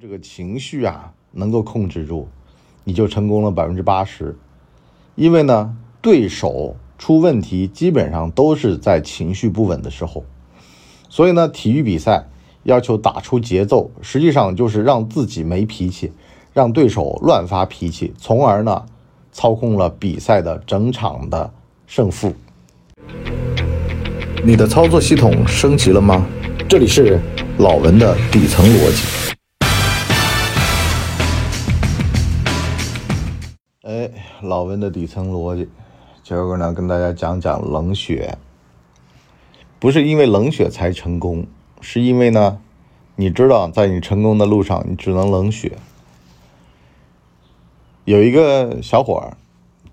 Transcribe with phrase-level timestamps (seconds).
[0.00, 2.28] 这个情绪啊能够控制住，
[2.82, 4.36] 你就成功了百分之八十。
[5.14, 10.24] 因为呢，对手出问题基本上都是在情绪不稳的时候，
[11.08, 12.26] 所以呢，体育比赛
[12.64, 16.10] 要求打出节奏，实际上就是让自己没脾气，
[16.52, 18.84] 让对手乱发脾气，从而呢，
[19.30, 21.52] 操控了比赛的整场的
[21.86, 22.34] 胜负。
[24.44, 26.26] 你的操作系统升级了吗？
[26.68, 27.20] 这里是
[27.58, 29.33] 老文的底层逻辑。
[34.40, 35.68] 老温的底层逻辑，
[36.22, 38.36] 今儿个呢跟大家讲讲冷血。
[39.78, 41.46] 不是因为冷血才成功，
[41.80, 42.58] 是因为呢，
[43.16, 45.78] 你知道在你成功的路上，你只能冷血。
[48.04, 49.36] 有一个小伙儿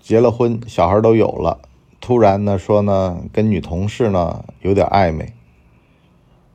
[0.00, 1.60] 结了婚，小孩都有了，
[2.00, 5.32] 突然呢说呢跟女同事呢有点暧昧。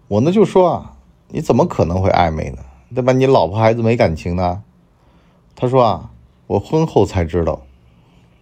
[0.07, 0.97] 我呢就说啊，
[1.29, 2.59] 你怎么可能会暧昧呢？
[2.93, 3.11] 对吧？
[3.13, 4.63] 你老婆孩子没感情呢？
[5.55, 6.11] 他说啊。
[6.47, 7.63] 我婚后才知道，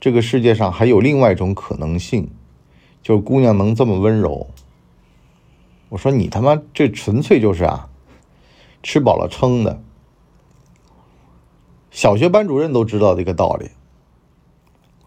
[0.05, 2.29] 这个世界上还有另外一种可能性，
[3.01, 4.45] 就是姑娘能这么温柔。
[5.89, 7.89] 我说你他妈这纯粹就是啊，
[8.83, 9.81] 吃饱了撑的。
[11.89, 13.71] 小学班主任都知道这个道理。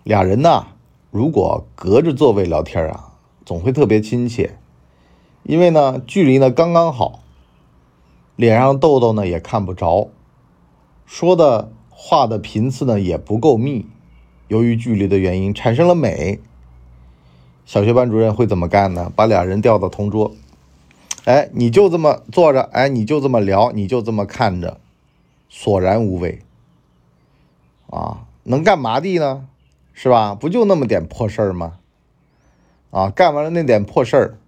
[0.03, 0.67] 俩人呢，
[1.13, 3.13] 如果隔着座位聊天啊，
[3.47, 4.59] 总会特别亲切，
[5.45, 7.21] 因为呢距离呢刚刚好，
[8.35, 10.11] 脸上痘痘呢也看不着，
[11.07, 11.71] 说的。
[11.91, 13.87] 话的频次呢也不够密，
[14.49, 16.41] 由于距离的原因产生了美。
[17.65, 19.13] 小学班主任会怎么干呢？
[19.15, 20.35] 把俩人调到同桌，
[21.25, 24.81] 哎，你就这么坐着，哎，你就这么聊，你就这么看着，
[25.51, 26.41] 索然无味。
[27.91, 29.47] 啊，能干嘛的呢？
[29.93, 30.35] 是吧？
[30.35, 31.75] 不就那么点破事儿吗？
[32.91, 34.39] 啊，干完了那点破事儿，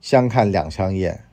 [0.00, 1.24] 相看两相厌。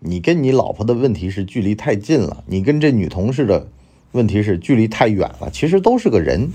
[0.00, 3.68] 你跟你老婆的问题是距离太近了，你跟这女同事的。
[4.12, 6.50] 问题是距离太远了，其实都是个人，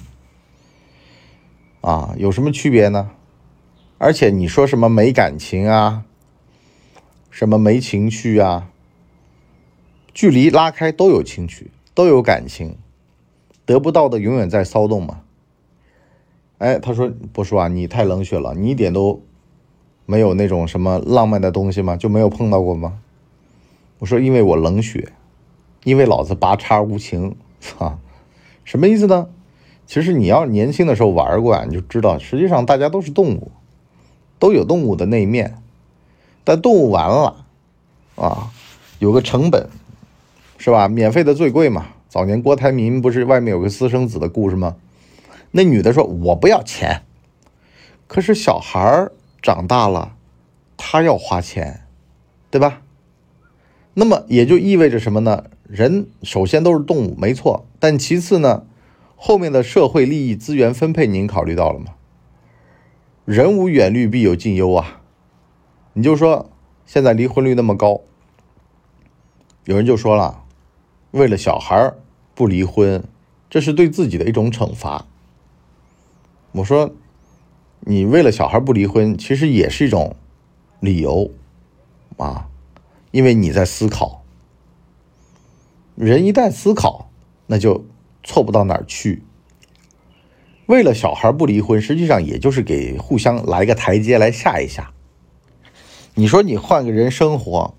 [1.85, 3.11] 啊，有什么区别呢？
[3.99, 6.03] 而且你说什么没感情啊，
[7.29, 8.71] 什么没情绪啊，
[10.11, 12.75] 距离拉开都有情绪，都有感情，
[13.67, 15.21] 得不到的永远在骚动嘛。
[16.57, 19.21] 哎，他说不说啊，你太冷血了，你一点都
[20.07, 21.95] 没有那种什么浪漫的东西吗？
[21.95, 22.97] 就没有碰到过吗？
[23.99, 25.13] 我说因为我冷血，
[25.83, 27.35] 因为老子拔插无情。
[27.77, 27.99] 啊，
[28.63, 29.29] 什么意思呢？
[29.87, 33.51] 其实你要年轻的时候玩过，你就知道，实际上大家都是动物，
[34.39, 35.57] 都有动物的那一面。
[36.43, 37.45] 但动物完了
[38.15, 38.51] 啊，
[38.99, 39.67] 有个成本，
[40.57, 40.87] 是吧？
[40.87, 41.87] 免费的最贵嘛。
[42.07, 44.75] 早年郭台铭不是外面有个私生子的故事吗？
[45.51, 47.01] 那女的说：“我不要钱。”
[48.07, 49.09] 可是小孩
[49.41, 50.15] 长大了，
[50.77, 51.81] 他要花钱，
[52.49, 52.81] 对吧？
[53.93, 55.45] 那么也就意味着什么呢？
[55.67, 57.65] 人首先都是动物，没错。
[57.79, 58.65] 但其次呢，
[59.27, 61.95] 后面的社会利益资源分配，您考虑到了吗？
[63.25, 65.01] 人无远虑，必有近忧啊。
[65.93, 66.51] 你就说
[66.85, 68.01] 现在离婚率那么高，
[69.63, 70.43] 有人就说了，
[71.09, 71.91] 为了小孩
[72.35, 73.03] 不离婚，
[73.49, 75.07] 这是对自己的一种惩罚。
[76.51, 76.93] 我说，
[77.79, 80.15] 你为了小孩不离婚，其实也是一种
[80.79, 81.31] 理由
[82.17, 82.47] 啊，
[83.09, 84.23] 因为你在思考。
[85.95, 87.09] 人一旦思考，
[87.47, 87.85] 那就
[88.25, 89.23] 错不到哪儿去。
[90.65, 94.91] 为了小孩不离婚，实际上也就是给互相来个台阶来下一下。
[96.15, 97.75] 你说你换个人生活，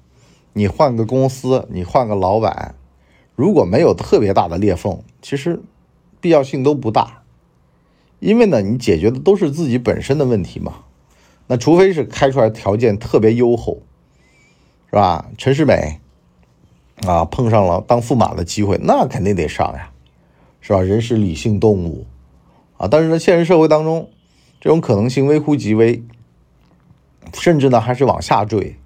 [0.54, 2.74] 你换个公司，你换个老板，
[3.34, 5.60] 如果没有特别大的裂缝，其实
[6.20, 7.24] 必要性都不大。
[8.20, 10.84] 因为呢，你解决的都是自己本身的问题嘛。
[11.48, 13.82] 那除非是开出来条件特别优厚，
[14.88, 15.28] 是吧？
[15.36, 16.00] 陈世美。
[17.06, 19.90] 啊，碰上了当驸马的机会，那肯定得上呀，
[20.66, 20.82] 是吧？
[20.82, 22.06] 人是理性动物
[22.76, 24.10] 啊，但是呢，现实社会当中，
[24.60, 26.02] 这种可能性微乎其微，
[27.34, 28.76] 甚至呢还是往下坠。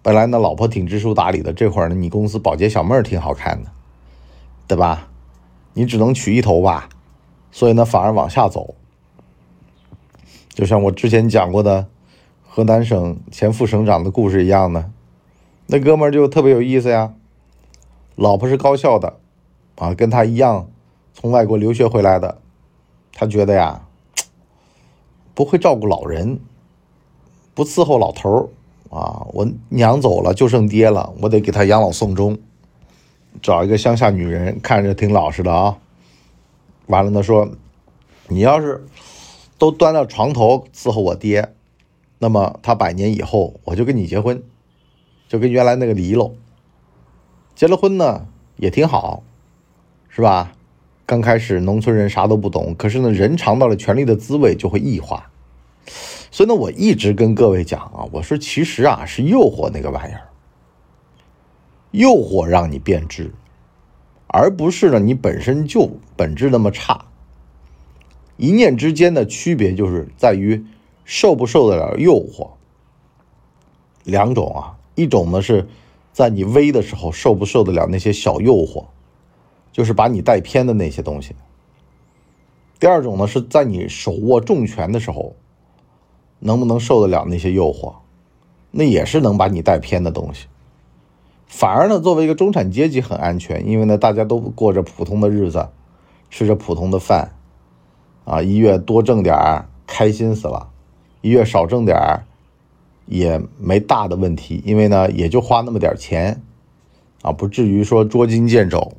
[0.00, 3.70] 本来呢，老婆挺知书达理的，这会儿呢，你公司保洁小妹儿挺好看的，
[4.66, 5.10] 对吧？
[5.74, 6.88] 你只能娶一头吧，
[7.50, 8.74] 所以呢，反而往下走。
[10.48, 11.86] 就像我之前讲过的
[12.48, 14.90] 河南省前副省长的故事一样呢。
[15.66, 17.12] 那哥们儿就特别有意思呀，
[18.16, 19.18] 老婆是高校的，
[19.76, 20.68] 啊，跟他一样
[21.14, 22.38] 从外国留学回来的，
[23.12, 23.86] 他觉得呀，
[25.34, 26.40] 不会照顾老人，
[27.54, 28.50] 不伺候老头，
[28.90, 32.38] 啊，我娘走了就剩爹了，我得给他养老送终，
[33.40, 35.78] 找一个乡下女人，看着挺老实的啊，
[36.86, 37.48] 完了呢说，
[38.28, 38.86] 你要是
[39.58, 41.54] 都端到床头伺候我爹，
[42.18, 44.42] 那么他百年以后我就跟你结婚。
[45.28, 46.30] 就跟原来那个离了，
[47.54, 48.26] 结了婚呢
[48.56, 49.22] 也挺好，
[50.14, 50.52] 是吧？
[51.06, 55.30] 刚开始农村人啥都不懂，可是呢，人尝到了权力的滋味就会异化。
[56.30, 60.28] 所以呢，我一直跟各位讲啊，我说其实啊是诱惑那个玩意儿，
[61.92, 63.32] 诱惑让你变质，
[64.26, 67.06] 而不是呢你本身就本质那么差。
[68.36, 70.62] 一念之间的区别就是在于
[71.06, 72.50] 受不受得了诱惑。
[74.04, 75.66] 两种啊，一种呢是
[76.12, 78.84] 在你微的时候受不受得了那些小诱惑。
[79.72, 81.34] 就是把你带偏的那些东西。
[82.78, 85.34] 第二种呢，是在你手握重权的时候，
[86.40, 87.94] 能不能受得了那些诱惑？
[88.70, 90.46] 那也是能把你带偏的东西。
[91.46, 95.68] 反而呢，作为一个中产阶级很安全，因为呢，大家都过着普通的日子，
[96.30, 97.34] 吃着普通的饭，
[98.24, 100.70] 啊，一月多挣点儿，开心死了；
[101.20, 102.24] 一月少挣点儿，
[103.04, 106.42] 也没大的问题，因为呢，也就花那么点钱，
[107.20, 108.92] 啊，不至于说捉襟见肘。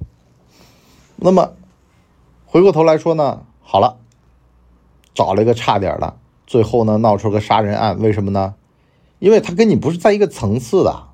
[1.16, 1.54] 那么，
[2.46, 3.98] 回过头来说呢，好了，
[5.14, 8.56] 找了一个差点的，最后呢闹出个杀人案，为什么呢？
[9.20, 11.08] 因为他跟你不是在一个层次的，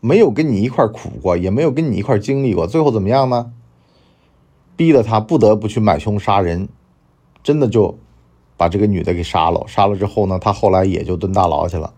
[0.00, 3.52] 没有跟你一块苦过，也没有跟你一块经历过，最后怎么样呢？
[4.74, 6.68] 逼得他不得不去买凶杀人，
[7.42, 7.98] 真的就
[8.56, 9.64] 把这个女的给杀了。
[9.68, 11.92] 杀了之后呢，他后来也就蹲大牢去了，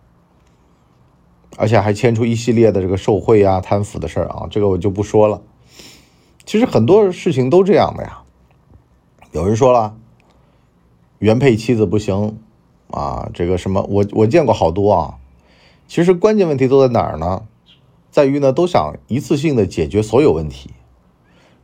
[1.57, 5.41] 而且还牵出一系列的这个受贿啊、贪腐的事儿啊，这个我就不说了。
[6.47, 8.23] 其实很多事情都这样的呀。
[9.33, 9.97] 有人说了，
[11.19, 12.39] 原配妻子不行
[12.91, 15.19] 啊，这个什么，我我见过好多啊。
[15.89, 17.43] 其实关键问题都在哪儿呢？
[18.11, 20.71] 在于呢，都想一次性的解决所有问题。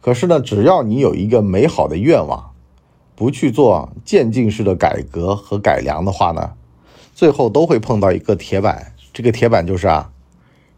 [0.00, 2.52] 可是呢，只要你有一个美好的愿望，
[3.14, 6.54] 不去做渐进式的改革和改良的话呢，
[7.14, 8.94] 最后都会碰到一个铁板。
[9.12, 10.10] 这个铁板就是啊，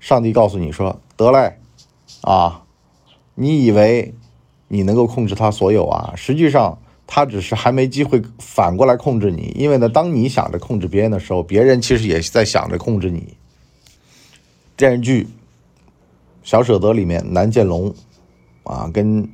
[0.00, 1.58] 上帝告诉你说，得嘞，
[2.22, 2.64] 啊。
[3.34, 4.14] 你以为
[4.68, 6.12] 你能够控制他所有啊？
[6.16, 9.54] 实际上，他只是还没机会反过来控制你。
[9.56, 13.36] 因为呢，当你想着控制别人的时候，别人其实也在想着控制你。
[14.76, 15.24] 电视剧
[16.42, 17.94] 《小舍得》里面，南建龙
[18.64, 19.28] 啊，跟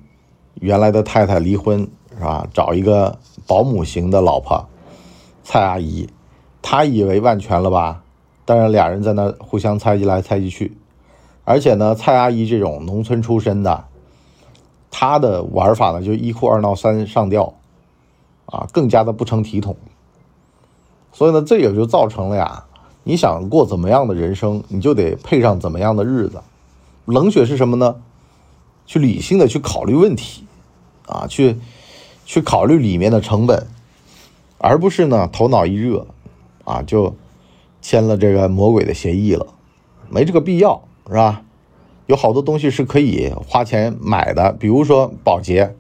[0.61, 2.47] 原来的太太离婚是吧？
[2.53, 4.69] 找一个保姆型的老婆
[5.44, 6.09] 蔡阿姨，
[6.61, 8.03] 他以为万全了吧？
[8.44, 10.77] 但是俩人在那互相猜忌来猜忌去。
[11.44, 13.85] 而且呢，蔡阿姨这种农村出身的，
[14.90, 17.55] 他的玩法呢就一哭二闹三上吊，
[18.46, 19.76] 啊，更加的不成体统。
[21.12, 22.64] 所以呢，这也就造成了呀，
[23.05, 26.43] 你想过怎么样的人生，你就得配上怎么样的日子。
[27.05, 27.96] 冷血是什么呢？
[28.87, 30.44] 去理性的去考虑问题，
[31.06, 31.58] 啊，去
[32.25, 33.67] 去考虑里面的成本，
[34.58, 36.06] 而不是呢头脑一热，
[36.64, 37.14] 啊，就
[37.81, 39.46] 签了这个魔鬼的协议了，
[40.08, 40.82] 没这个必要。
[41.11, 41.41] 是吧？
[42.08, 45.76] 有好多东西是可以花钱买的，比如说保洁、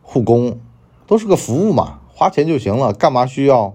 [0.00, 0.60] 护工，
[1.08, 3.74] 都是个服务嘛，花钱就行了，干嘛需要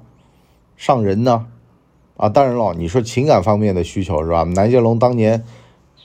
[0.77, 1.47] 上人呢？
[2.15, 4.44] 啊，当然了，你说情感方面的需求是吧？
[4.44, 5.44] 南建龙当年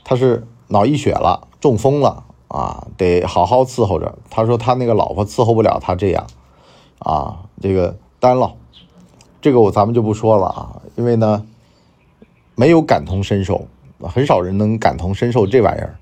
[0.02, 4.18] 他是脑溢血了，中风了啊，得好好伺候着。
[4.28, 6.26] 他说他那个老婆伺候不了他这样
[6.98, 8.54] 啊，这个当然了，
[9.40, 11.46] 这个我咱们就不说了啊，因为呢，
[12.56, 13.68] 没有感同身受。
[14.08, 15.96] 很少人能感同身受这玩意儿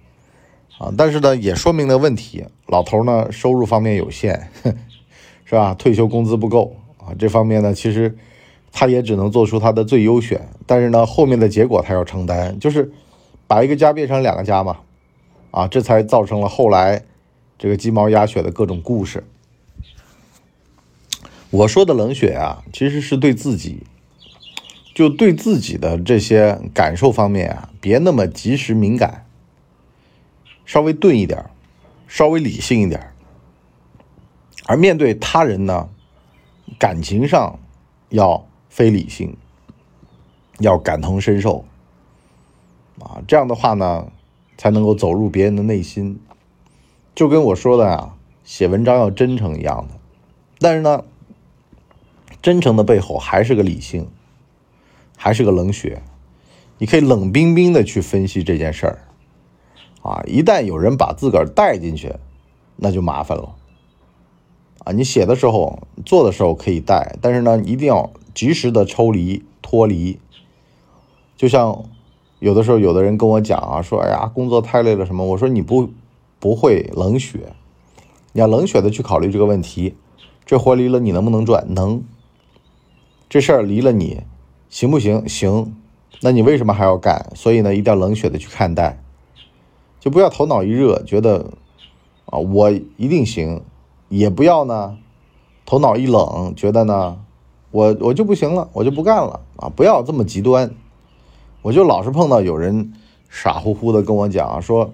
[0.78, 2.44] 啊，但是呢，也说明了问题。
[2.66, 4.48] 老头呢，收入方面有限，
[5.44, 5.74] 是吧？
[5.74, 8.16] 退休工资不够啊，这方面呢，其实
[8.72, 10.48] 他也只能做出他的最优选。
[10.66, 12.90] 但是呢，后面的结果他要承担，就是
[13.46, 14.78] 把一个家变成两个家嘛，
[15.50, 17.02] 啊，这才造成了后来
[17.58, 19.24] 这个鸡毛鸭血的各种故事。
[21.50, 23.82] 我说的冷血啊，其实是对自己。
[24.92, 29.26] 就对自己的这些感受方面啊，别那么及时敏感，
[30.64, 31.50] 稍微钝一点，
[32.06, 33.12] 稍微理性一点。
[34.66, 35.88] 而面对他人呢，
[36.78, 37.58] 感情上
[38.10, 39.36] 要非理性，
[40.58, 41.64] 要感同身受
[43.00, 44.12] 啊，这样的话呢，
[44.56, 46.20] 才能够走入别人的内心。
[47.14, 49.94] 就跟我说的啊，写文章要真诚一样的。
[50.58, 51.04] 但是呢，
[52.40, 54.08] 真诚的背后还是个理性。
[55.22, 56.02] 还是个冷血，
[56.80, 58.98] 你可以冷冰冰的去分析这件事儿，
[60.00, 62.14] 啊，一旦有人把自个儿带进去，
[62.76, 63.54] 那就麻烦了，
[64.84, 70.18] 啊，你写的时候、做的时候可以带，但是呢，一定要及时的抽离、脱离。
[71.36, 71.84] 就像
[72.38, 75.22] 有的时候，有的人跟我讲啊，说，哎呀，工作太累了什么？
[75.26, 75.90] 我说你不
[76.38, 77.52] 不会冷血，
[78.32, 79.96] 你要冷血的去考虑这个问题，
[80.46, 81.66] 这活离了你能不能赚？
[81.74, 82.02] 能，
[83.28, 84.22] 这事儿离了你。
[84.70, 85.28] 行不行？
[85.28, 85.74] 行，
[86.20, 87.30] 那你为什么还要干？
[87.34, 89.02] 所以呢，一定要冷血的去看待。
[90.00, 91.52] 就不要头脑一热觉得
[92.26, 93.62] 啊我一定行，
[94.08, 94.98] 也不要呢
[95.64, 97.18] 头脑一冷觉得呢
[97.70, 99.68] 我我就不行了，我就不干了啊！
[99.68, 100.70] 不要这么极端。
[101.62, 102.92] 我就老是碰到有人
[103.28, 104.92] 傻乎乎的跟我讲说。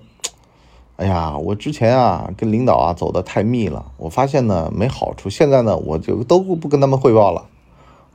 [0.99, 5.28] 哎呀，我之前啊跟领导啊走的太密了，我发现呢没好处。
[5.28, 7.44] 现在呢我就都不跟他们汇报了，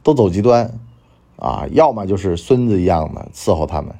[0.01, 0.79] 都走极端，
[1.41, 3.95] 啊，要么就是孙子一样的伺候他们，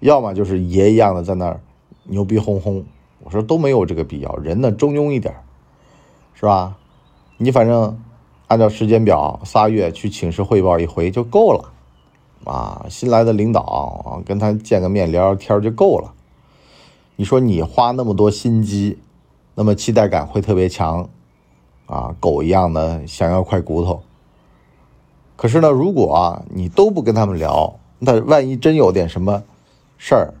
[0.00, 1.60] 要么就是爷一样的在那儿
[2.04, 2.82] 牛逼哄哄。
[3.20, 5.34] 我说都没有这个必要，人呢中庸一点，
[6.32, 6.78] 是吧？
[7.36, 8.00] 你反正
[8.46, 11.72] 按照时间表，仨月去请示汇报一回就够了，
[12.50, 16.14] 啊，新来的领导啊跟他见个面聊聊天就够了。
[17.16, 18.96] 你说你花那么多心机，
[19.56, 21.06] 那么期待感会特别强，
[21.84, 24.02] 啊，狗一样的想要块骨头。
[25.38, 29.44] 可是呢，如果啊你都不跟他们聊，那万一真有点什么
[29.96, 30.34] 事儿，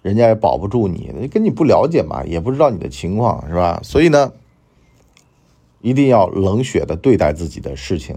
[0.00, 3.80] 人家也保不住你，跟你不了解嘛，也不知道你的情况，是吧？
[3.82, 4.32] 所以呢，
[5.80, 8.16] 一定要冷血的对待自己的事情，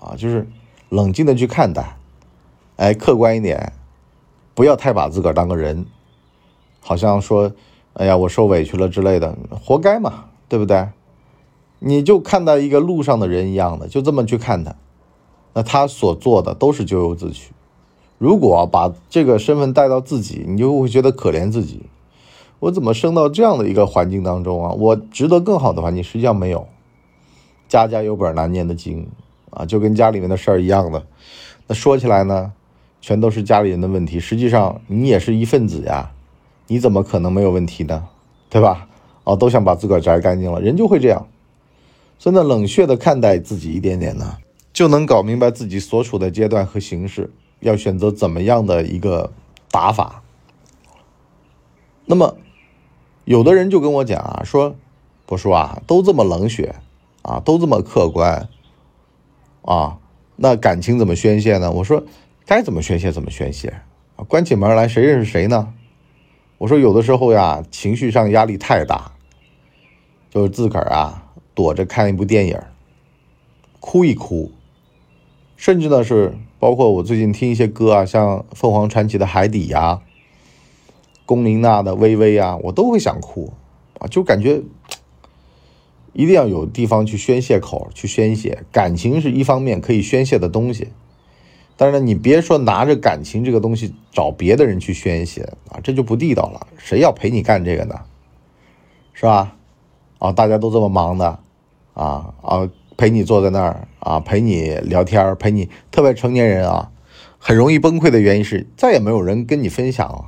[0.00, 0.46] 啊，就是
[0.90, 1.96] 冷静的去看待，
[2.76, 3.72] 哎，客观一点，
[4.54, 5.86] 不要太把自个儿当个人。
[6.80, 7.50] 好像说，
[7.94, 9.34] 哎呀，我受委屈了之类的，
[9.64, 10.88] 活该嘛，对不对？
[11.78, 14.74] 你就看待一个路上的人一样的，就这么去看他，
[15.54, 17.52] 那他所做的都是咎由自取。
[18.18, 21.82] 如果把这个身份带到自己，你就会觉得可怜自己，
[22.60, 24.72] 我怎么生到这样的一个环境当中啊？
[24.72, 26.66] 我值得更好的环境，实际上没有。
[27.68, 29.08] 家家有本难念的经
[29.50, 31.04] 啊，就跟家里面的事儿一样的。
[31.66, 32.52] 那说起来呢，
[33.00, 36.12] 全都是家里人的问题，实际上你也是一份子呀。
[36.68, 38.06] 你怎么可能没有问题呢？
[38.48, 38.86] 对吧？
[39.24, 41.26] 哦，都想把自个儿摘干净了，人就会这样。
[42.18, 44.36] 所以，冷血的看待自己一点点呢，
[44.72, 49.32] 就能搞明白自己所处的阶段和形势，要选择怎么样的一个
[49.70, 50.22] 打法。
[52.06, 52.36] 那么，
[53.24, 54.74] 有的人就跟我讲啊，说，
[55.26, 56.74] 博叔啊，都这么冷血
[57.22, 58.48] 啊，都这么客观
[59.62, 59.98] 啊，
[60.36, 61.70] 那感情怎么宣泄呢？
[61.70, 62.02] 我说，
[62.44, 63.82] 该怎么宣泄怎么宣泄，
[64.26, 65.72] 关起门来谁认识谁呢？
[66.58, 69.12] 我说有的时候呀，情绪上压力太大，
[70.30, 72.60] 就是自个儿啊躲着看一部电影，
[73.78, 74.50] 哭一哭，
[75.62, 80.00] 甚至呢是包括我最近听一些歌啊，像凤凰传奇的《海底》呀，
[81.24, 83.52] 龚琳娜的《微微》啊，我都会想哭
[84.00, 84.60] 啊，就感觉
[86.14, 90.88] 一定要有地方去宣泄口，去宣泄感情是一方面可以宣泄的东西。
[91.76, 96.66] 但是呢，你别说拿着感情这个东西找别的人去宣泄啊，这就不地道了。
[96.76, 98.00] 谁要陪你干这个呢？
[99.12, 99.54] 是吧？
[100.18, 101.38] 啊，大家都这么忙的，
[101.94, 106.90] 啊啊，陪你坐在那儿啊，陪你聊天，陪你，特别成年人啊，
[107.38, 110.26] 很容易崩溃的原因是再也没有人跟你分享了。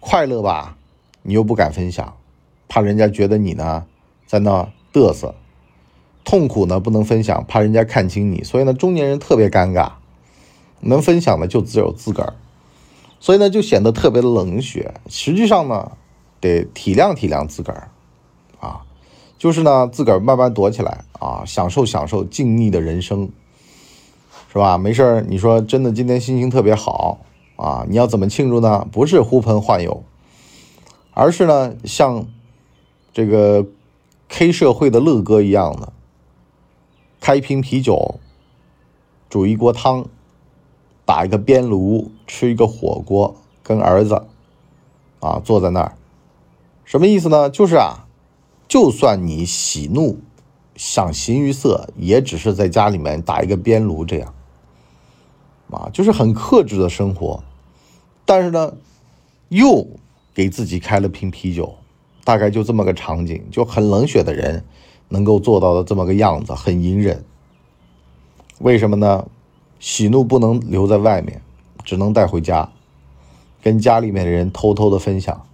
[0.00, 0.76] 快乐吧，
[1.22, 2.16] 你又不敢分享，
[2.68, 3.86] 怕人家觉得你呢
[4.26, 5.34] 在那嘚瑟；
[6.24, 8.42] 痛苦呢不能分享，怕人家看清你。
[8.42, 9.92] 所以呢，中年人特别尴尬。
[10.80, 12.34] 能分享的就只有自个儿，
[13.18, 14.92] 所以呢就显得特别冷血。
[15.08, 15.92] 实际上呢，
[16.38, 17.88] 得体谅体谅自个儿，
[19.38, 23.28] 就是呢自个儿慢慢躲起来啊，享受享受静谧的人生，
[24.52, 24.78] 是吧？
[24.78, 27.18] 没事儿，你说真的今天心情特别好
[27.56, 28.86] 啊，你要怎么庆祝呢？
[28.90, 30.02] 不是呼朋唤友，
[31.12, 32.26] 而是呢像
[33.12, 33.66] 这个
[34.28, 35.92] K 社会的乐哥一样的，
[37.20, 38.18] 开一瓶啤酒，
[39.28, 40.06] 煮一锅汤。
[41.08, 44.24] 打一个边炉，吃一个火锅，跟儿子，
[45.20, 45.92] 啊，坐在那儿，
[46.84, 47.48] 什么意思呢？
[47.48, 48.05] 就是啊，
[48.68, 50.18] 就算你喜怒
[50.74, 54.34] 想形于色，也只是在家里面打一个边炉这样，
[55.70, 57.42] 啊，就是很克制的生活。
[58.24, 58.74] 但是呢，
[59.48, 59.86] 又
[60.34, 61.76] 给自己开了瓶啤酒，
[62.24, 64.64] 大概就这么个场景，就很冷血的人
[65.08, 67.24] 能够做到的这么个样子，很隐忍。
[68.58, 69.26] 为什么呢？
[69.78, 71.40] 喜怒不能留在外面，
[71.84, 72.68] 只能带回家，
[73.62, 75.46] 跟家里面的人偷偷的分享。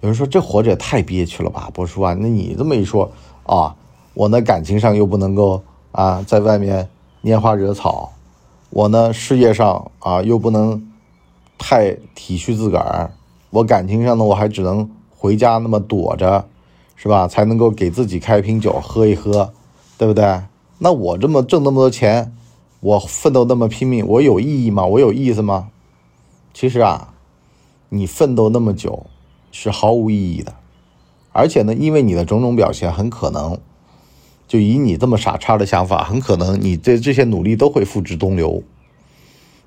[0.00, 3.10] 有人说这活着也太憋屈了吧，波叔啊，那你这么一说
[3.44, 3.74] 啊，
[4.14, 5.62] 我呢感情上又不能够
[5.92, 6.88] 啊在外面
[7.22, 8.12] 拈花惹草，
[8.70, 10.90] 我呢事业上啊又不能
[11.58, 13.10] 太体恤自个儿，
[13.50, 16.44] 我感情上呢我还只能回家那么躲着，
[16.96, 17.26] 是吧？
[17.26, 19.52] 才能够给自己开瓶酒喝一喝，
[19.96, 20.42] 对不对？
[20.78, 22.34] 那我这么挣那么多钱。
[22.80, 24.86] 我奋斗那么拼命，我有意义吗？
[24.86, 25.70] 我有意思吗？
[26.54, 27.12] 其实啊，
[27.88, 29.06] 你奋斗那么久
[29.50, 30.54] 是毫无意义的，
[31.32, 33.58] 而且呢，因为你的种种表现，很可能
[34.46, 38.62] 就以你这么傻叉的想法，很可能你这这些努力都会付之东流。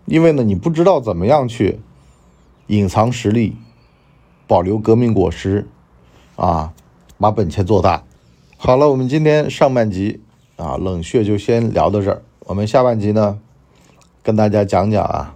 [0.05, 1.79] 因为呢，你不知道怎么样去
[2.67, 3.55] 隐藏实力，
[4.47, 5.67] 保留革命果实，
[6.35, 6.73] 啊，
[7.17, 8.03] 把本钱做大。
[8.57, 10.21] 好了，我们今天上半集
[10.55, 12.23] 啊，冷血就先聊到这儿。
[12.45, 13.39] 我们下半集呢，
[14.23, 15.35] 跟大家讲讲啊，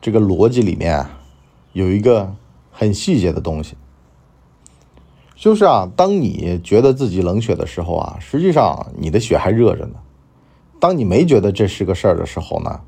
[0.00, 1.18] 这个逻辑里面啊，
[1.72, 2.34] 有一个
[2.72, 3.76] 很细节的东西，
[5.36, 9.94] 就是啊，当你觉得自己冷血的时候啊，实际上你的血还热着呢。
[10.80, 12.80] 当你没觉得这是个事儿的时候呢，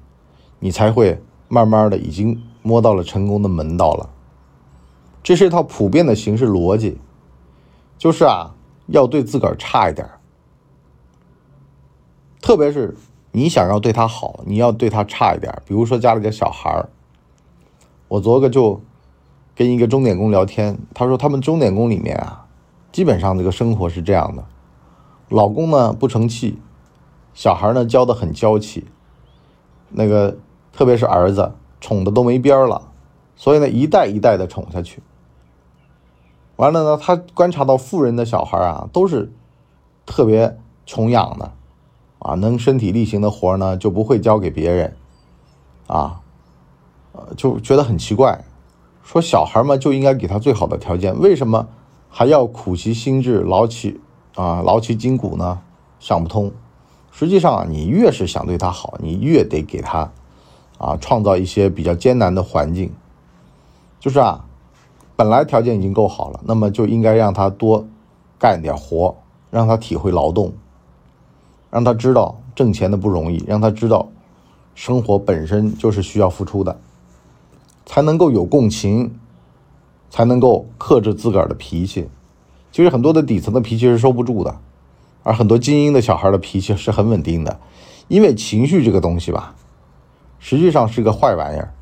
[0.58, 4.10] 你才会慢慢的已经摸到了成功的门道了。
[5.22, 6.98] 这是一套普遍的形式逻辑，
[7.96, 8.54] 就是啊，
[8.86, 10.08] 要对自个儿差一点
[12.40, 12.96] 特别是
[13.32, 16.88] 你想要对他好，你要对他差一点比如说家里的小孩儿，
[18.08, 18.80] 我昨个就
[19.54, 22.46] 跟一个钟点工聊天，他说他们钟点工里面啊，
[22.92, 24.44] 基本上这个生活是这样的，
[25.28, 26.58] 老公呢不成器。
[27.34, 28.86] 小孩呢教的很娇气，
[29.90, 30.36] 那个
[30.72, 32.92] 特别是儿子宠的都没边儿了，
[33.34, 35.02] 所以呢一代一代的宠下去。
[36.54, 39.32] 完了呢，他观察到富人的小孩啊都是
[40.06, 40.56] 特别
[40.86, 41.50] 穷养的，
[42.20, 44.96] 啊能身体力行的活呢就不会交给别人，
[45.88, 46.20] 啊，
[47.10, 48.44] 呃就觉得很奇怪，
[49.04, 51.68] 说小孩嘛就应该给他最好的条件，为什么
[52.08, 54.00] 还要苦其心志劳其
[54.34, 55.60] 啊劳其筋骨呢？
[56.00, 56.50] 想不通。
[57.12, 60.10] 实际上，你越是想对他好，你越得给他，
[60.78, 62.90] 啊，创造一些比较艰难的环境。
[64.00, 64.44] 就是啊，
[65.14, 67.86] 本来条件已经够好了，那么就应该让他多
[68.38, 69.14] 干点活，
[69.50, 70.52] 让他体会劳动，
[71.70, 74.08] 让他知道挣钱的不容易，让他知道
[74.74, 76.80] 生活本身就是需要付出的，
[77.86, 79.18] 才能够有共情，
[80.10, 82.08] 才能够克制自个儿的脾气。
[82.72, 84.56] 其实很多的底层的脾气是收不住的。
[85.22, 87.58] 而很多精英的小孩的脾气是很稳定的，
[88.08, 89.54] 因为情绪这个东西吧，
[90.38, 91.72] 实际上是个坏玩意儿。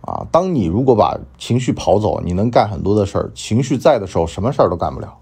[0.00, 5.18] 啊，当你如果把情绪跑走，你能干很多的事儿；情绪在的时候，什么事儿都干不了。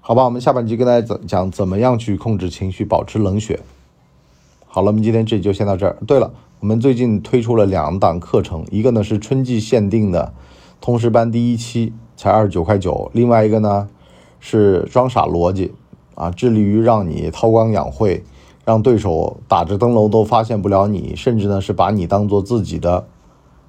[0.00, 3.58] 好吧，我们下半集跟大家讲讲怎么样去控制情绪，保持冷血。
[4.74, 5.98] 好了，我们今天这就先到这儿。
[6.06, 10.32] 对了，我们最近推出了两档课程，一个呢是春季限定的
[10.80, 13.88] 通识班第一期，才二十九块九；另外一个呢。
[14.44, 15.72] 是装傻逻辑
[16.16, 18.24] 啊，致力于让你韬光养晦，
[18.64, 23.06] 让对手打着灯笼都发现不了你，甚至呢是把你当做自己的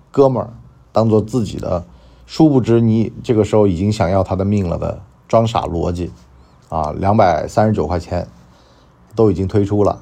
[0.09, 0.49] 哥们儿，
[0.91, 1.85] 当做自己的，
[2.25, 6.09] 殊不知你这个时候已经想要他的命了的装傻逻辑
[6.69, 8.27] 啊，两百三十九块钱
[9.13, 10.01] 都已经推出了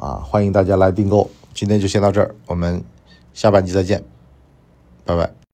[0.00, 1.30] 啊，欢迎大家来订购。
[1.52, 2.82] 今天就先到这儿，我们
[3.34, 4.02] 下半集再见，
[5.04, 5.39] 拜拜。